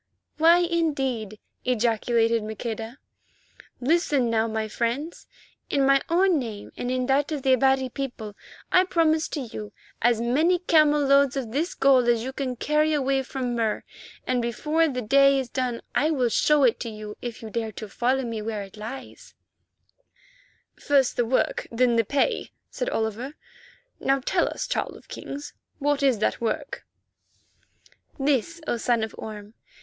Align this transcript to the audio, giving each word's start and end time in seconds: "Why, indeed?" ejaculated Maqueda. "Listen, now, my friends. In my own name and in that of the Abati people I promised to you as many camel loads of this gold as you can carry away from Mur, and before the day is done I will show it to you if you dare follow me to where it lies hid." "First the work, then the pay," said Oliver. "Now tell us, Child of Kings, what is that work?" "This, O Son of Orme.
"Why, 0.39 0.57
indeed?" 0.61 1.37
ejaculated 1.63 2.41
Maqueda. 2.41 2.97
"Listen, 3.79 4.31
now, 4.31 4.47
my 4.47 4.67
friends. 4.67 5.27
In 5.69 5.85
my 5.85 6.01
own 6.09 6.39
name 6.39 6.71
and 6.75 6.89
in 6.89 7.05
that 7.05 7.31
of 7.31 7.43
the 7.43 7.53
Abati 7.53 7.87
people 7.87 8.35
I 8.71 8.83
promised 8.83 9.31
to 9.33 9.41
you 9.41 9.73
as 10.01 10.19
many 10.19 10.57
camel 10.57 11.01
loads 11.05 11.37
of 11.37 11.51
this 11.51 11.75
gold 11.75 12.07
as 12.07 12.23
you 12.23 12.33
can 12.33 12.55
carry 12.55 12.93
away 12.93 13.21
from 13.21 13.53
Mur, 13.55 13.83
and 14.25 14.41
before 14.41 14.87
the 14.87 15.03
day 15.03 15.37
is 15.37 15.49
done 15.49 15.83
I 15.93 16.09
will 16.09 16.29
show 16.29 16.63
it 16.63 16.79
to 16.79 16.89
you 16.89 17.15
if 17.21 17.43
you 17.43 17.51
dare 17.51 17.71
follow 17.71 18.23
me 18.23 18.37
to 18.39 18.43
where 18.43 18.63
it 18.63 18.77
lies 18.77 19.35
hid." 20.75 20.83
"First 20.83 21.15
the 21.15 21.25
work, 21.27 21.67
then 21.71 21.95
the 21.95 22.03
pay," 22.03 22.49
said 22.71 22.89
Oliver. 22.89 23.35
"Now 23.99 24.19
tell 24.19 24.47
us, 24.47 24.67
Child 24.67 24.97
of 24.97 25.07
Kings, 25.07 25.53
what 25.77 26.01
is 26.01 26.17
that 26.17 26.41
work?" 26.41 26.87
"This, 28.19 28.59
O 28.65 28.77
Son 28.77 29.03
of 29.03 29.13
Orme. 29.19 29.53